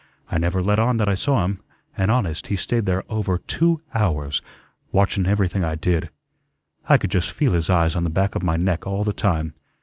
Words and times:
I 0.31 0.39
never 0.39 0.63
let 0.63 0.79
on 0.79 0.97
that 0.97 1.07
I 1.07 1.13
saw 1.13 1.45
him, 1.45 1.59
and, 1.95 2.09
honest, 2.09 2.47
he 2.47 2.55
stayed 2.55 2.87
there 2.87 3.03
over 3.07 3.37
two 3.37 3.83
hours, 3.93 4.41
watchun 4.91 5.27
everything 5.27 5.63
I 5.63 5.75
did. 5.75 6.09
I 6.89 6.97
could 6.97 7.11
just 7.11 7.29
feel 7.29 7.53
his 7.53 7.69
eyes 7.69 7.95
on 7.95 8.03
the 8.03 8.09
back 8.09 8.33
of 8.33 8.41
my 8.41 8.57
neck 8.57 8.87
all 8.87 9.03
the 9.03 9.13
time. 9.13 9.53